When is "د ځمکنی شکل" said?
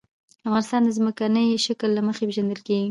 0.85-1.89